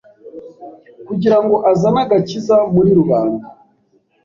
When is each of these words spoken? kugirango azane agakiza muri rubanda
kugirango 1.07 1.55
azane 1.71 1.99
agakiza 2.05 2.55
muri 2.73 2.89
rubanda 2.99 3.45